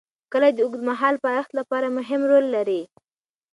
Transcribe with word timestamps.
کلي 0.31 0.51
د 0.55 0.59
اوږدمهاله 0.65 1.19
پایښت 1.25 1.51
لپاره 1.59 1.87
مهم 1.97 2.21
رول 2.31 2.45
لري. 2.55 2.81